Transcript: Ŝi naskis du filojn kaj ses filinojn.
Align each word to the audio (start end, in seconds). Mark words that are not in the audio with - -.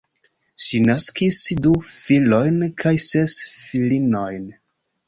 Ŝi 0.67 0.79
naskis 0.85 1.37
du 1.67 1.75
filojn 1.99 2.59
kaj 2.85 2.95
ses 3.07 3.39
filinojn. 3.63 4.53